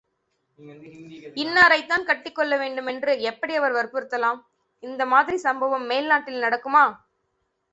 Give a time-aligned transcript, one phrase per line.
[1.41, 4.39] இன்னாரைத்தான் கட்டிக்கொள்ள வேண்டும் என்று எப்படி அவர் வற்புறுத்தலாம்,
[4.83, 6.83] இந்த மாதிரி சம்பவம் மேல் நாட்டில் நடக்குமா?